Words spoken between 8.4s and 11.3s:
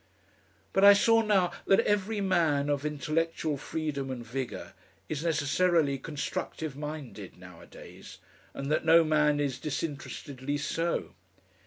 and that no man is disinterestedly so.